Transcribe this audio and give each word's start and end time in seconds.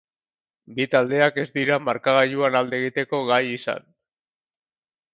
Bi 0.79 0.87
taldeak 0.95 1.37
ez 1.43 1.45
dira 1.59 1.79
markagailuan 1.91 2.59
alde 2.63 2.81
egiteko 2.83 3.23
gai 3.31 3.41
izan. 3.55 3.89